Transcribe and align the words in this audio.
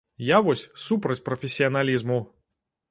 Я 0.27 0.37
вось 0.47 0.63
супраць 0.85 1.21
прафесіяналізму! 1.31 2.19